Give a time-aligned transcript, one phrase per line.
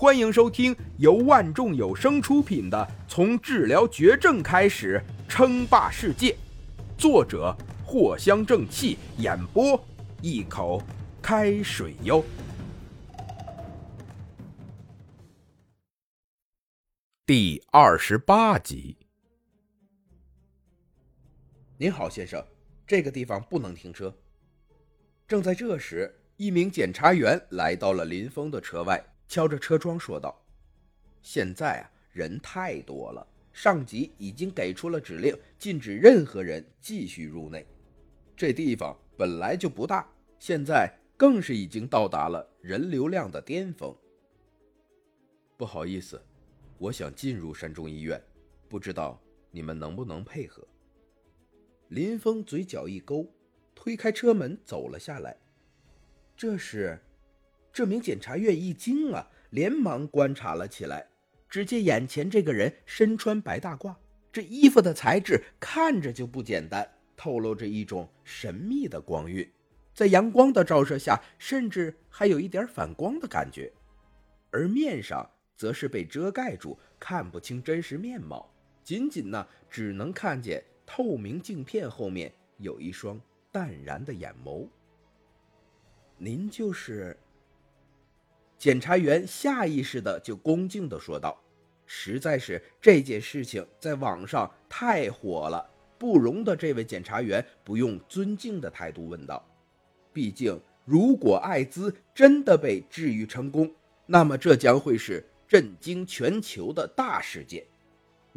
[0.00, 2.78] 欢迎收听由万众有声出品的
[3.12, 6.30] 《从治疗绝症开始称霸世界》，
[6.96, 7.52] 作者
[7.84, 9.84] 藿香正气，演播
[10.22, 10.80] 一口
[11.20, 12.24] 开水哟。
[17.26, 18.96] 第二十八集。
[21.76, 22.40] 您好，先生，
[22.86, 24.16] 这个地方不能停车。
[25.26, 29.04] 正在这时，一名检察员来到了林峰的车外。
[29.28, 30.42] 敲着车窗说道
[31.22, 37.66] ：“现在啊，人太多了，上级已经给出了指令，禁止任何人继续入内。
[38.34, 43.94] 这地方本来就不大，现在更是已经到达了人流量的巅峰。
[45.58, 46.20] 不好意思，
[46.78, 48.18] 我想进入山中医院，
[48.66, 49.20] 不知道
[49.50, 50.66] 你们能不能配合？”
[51.88, 53.30] 林峰嘴角一勾，
[53.74, 55.36] 推开车门走了下来。
[56.34, 56.98] 这是。
[57.78, 61.06] 这名检察院一惊啊，连忙观察了起来。
[61.48, 63.94] 只见眼前这个人身穿白大褂，
[64.32, 66.84] 这衣服的材质看着就不简单，
[67.16, 69.48] 透露着一种神秘的光晕，
[69.94, 73.72] 在阳光的照射下，甚至还有一点反光的感觉。
[74.50, 83.20] 而面上则是被遮盖住，看不清真实面貌，仅仅呢只能看见透明镜片后面有一双
[83.52, 84.66] 淡然的眼眸。
[86.16, 87.16] 您就是？
[88.58, 91.40] 检察员下意识的就恭敬的说道
[91.86, 95.64] ：“实在是这件事情在网上太火了，
[95.96, 99.46] 不容的这位检察员不用尊敬的态度问道。
[100.12, 103.72] 毕竟，如果艾滋真的被治愈成功，
[104.06, 107.64] 那么这将会是震惊全球的大事件。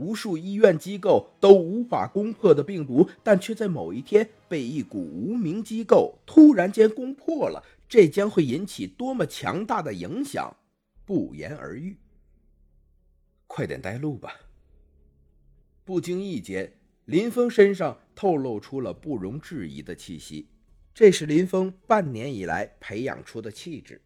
[0.02, 10.55] 无数医院机构都无法攻破的病毒，但却在某一天被一股无名机构突然间攻破了。”这将会引起多么强大的影响，
[11.05, 11.97] 不言而喻。
[13.47, 14.33] 快点带路吧。
[15.83, 16.72] 不经意间，
[17.03, 20.47] 林峰身上透露出了不容置疑的气息，
[20.94, 24.01] 这是林峰半年以来培养出的气质。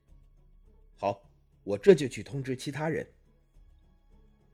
[0.97, 1.21] 好，
[1.63, 3.07] 我这就去通知其他人。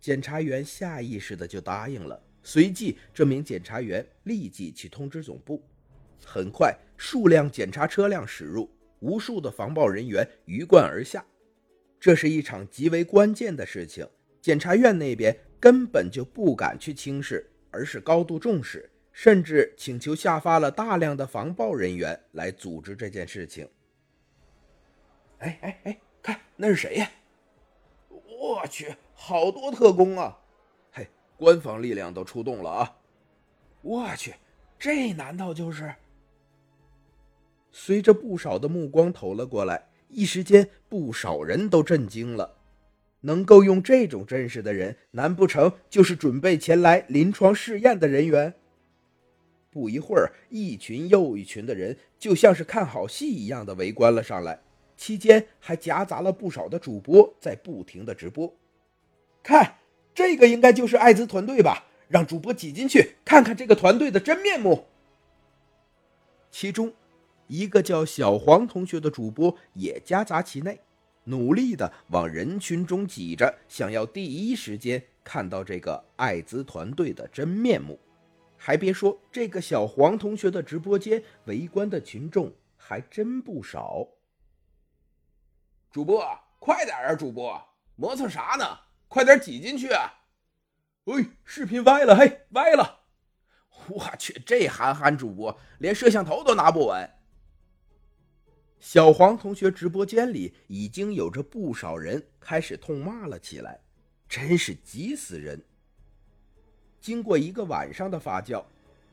[0.01, 5.63] 检察员下意识的就答应了，随即这名检察员立即去通知总部。
[6.25, 8.69] 很快，数辆检查车辆驶入。
[8.99, 11.25] 无数的防暴人员鱼贯而下，
[11.99, 14.07] 这是一场极为关键的事情。
[14.39, 23.67] 检察院那边根本就不敢去轻视，而是高度重视，甚至请求下发了大量的防暴人员来组织这件事情。
[25.39, 27.09] 哎哎哎，看那是谁呀？
[28.41, 30.35] 我去，好多特工啊！
[30.91, 31.07] 嘿，
[31.37, 32.97] 官方力量都出动了啊！
[33.83, 34.33] 我去，
[34.79, 35.93] 这难道就是？
[37.71, 42.57] 随着不少的目光投了过来，一时间不少人都震惊了。
[43.19, 48.55] 能够用这种阵势的人，难不成就是准备前来临床试验的人员？
[49.69, 54.59] 不一会儿，一群又一群的人就像是看好戏一样的围观了上来，
[55.01, 58.55] 期间还夹杂了不少的主播在不停的直播。
[59.41, 59.79] 看，
[60.13, 61.87] 这个应该就是艾滋团队吧？
[62.07, 64.85] 让主播挤进去看看这个团队的真面目。
[66.51, 66.93] 其中。
[67.47, 70.79] 一个叫小黄同学的主播也夹杂其内，
[71.23, 77.99] 努力的往人群中挤着，想要第一时间看到这个艾滋团队的真面目。
[78.55, 84.07] 还别说，这个小黄同学的直播间围观的群众还真不少。
[85.91, 86.25] 主播，
[86.57, 87.13] 快点啊！
[87.13, 87.61] 主播，
[87.97, 88.65] 磨蹭啥呢？
[89.09, 90.09] 快点挤进去啊！
[91.03, 93.01] 哎，视频歪了，嘿，歪了！
[93.89, 97.09] 我去，这韩寒主播连摄像头都拿不稳。
[98.79, 103.81] 小黄同学直播间里已经有着不少人开始痛骂了起来，
[104.29, 105.61] 真是急死人。
[107.01, 108.63] 经过一个晚上的发酵，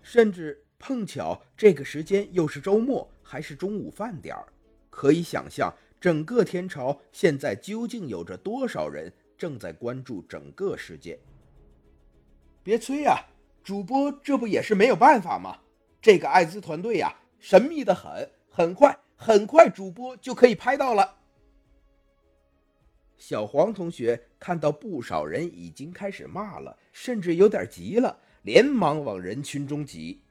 [0.00, 4.46] 甚至碰巧这个时间又是周末，还是中午饭点儿，
[4.90, 11.18] 可以想象整个天朝现在究竟有着多少人正在关注整个世界。
[12.62, 13.24] 别催呀，
[13.64, 15.58] 主播这不也是没有办法吗？
[16.00, 18.98] 这个艾滋团队呀，神秘的很，很快。
[19.20, 21.16] 很快，主播就可以拍到了。
[23.16, 30.22] 小黄同学看到不少人已经开始骂了，甚至有点急了，连忙往人群中挤。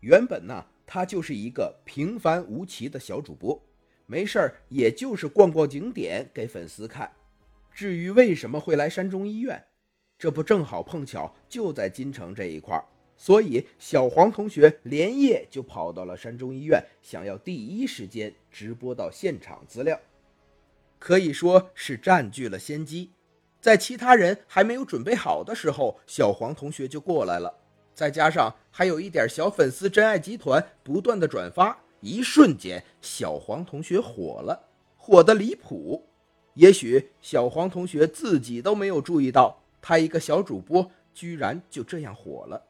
[0.00, 3.58] 原本呢，他就是一个平凡无奇的小主播，
[4.10, 7.12] 没事儿也就是逛逛景点给粉丝看。
[7.72, 9.64] 至于为什么会来山中医院，
[10.18, 12.84] 这不正好碰巧就在金城这一块儿。
[13.16, 20.00] 所以，小黄同学连夜就跑到了山中医院，想要第一时间直播到现场资料。
[20.98, 23.12] 可以说是占据了先机。
[23.60, 27.54] 在其他人还没有准备好的时候，小黄同学就过来了。
[27.94, 36.06] 再加上还有一点小粉丝真爱集团不断的转发，一瞬间，小黄同学火了，火的离谱。
[36.54, 42.62] 也许小黄同学自己都没有注意到，他一个小主播居然就这样火了。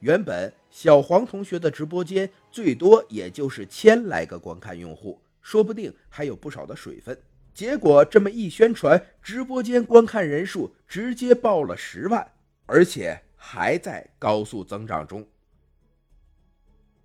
[0.00, 7.16] 原本小黄同学的直播间最多也就是千来个观看用户，说不定还有不少的水分。
[7.54, 12.32] 结果这么一宣传，直播间观看人数直接爆了十万，
[12.66, 15.26] 而且还在高速增长中。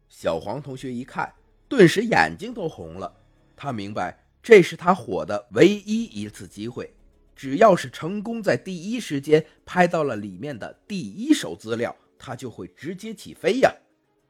[0.10, 1.34] 小黄同学一看，
[1.68, 3.14] 顿时眼睛都红了。
[3.56, 6.94] 他明白，这是他火的唯一一次机会。
[7.36, 13.72] 只要是成功在第一时间拍到了里面的第一手资料，他就会直接起飞呀！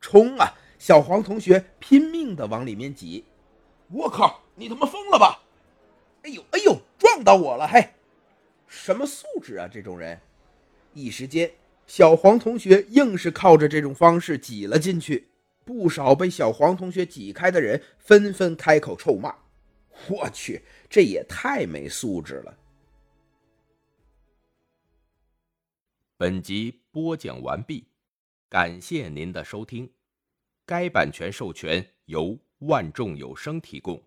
[0.02, 0.54] 冲啊！
[0.78, 3.24] 小黄同学拼命的往里面挤。
[3.90, 4.44] 我靠！
[4.56, 5.42] 你他妈疯了吧！
[6.24, 7.68] 哎呦哎呦，撞到我了！
[7.68, 7.94] 嘿，
[8.68, 9.70] 什么素质啊！
[9.72, 10.20] 这种人，
[10.94, 11.52] 一时间，
[11.86, 15.30] 小黄同学硬是靠着这种方式挤了进去。
[15.68, 19.36] 不少被小黄同学挤开的人纷纷开口臭骂
[20.08, 22.58] ：“我去，这也太没素质了！”
[26.16, 27.86] 本集播讲完毕，
[28.48, 29.92] 感谢您的收听。
[30.66, 34.02] 该版权授权由万众有声提供。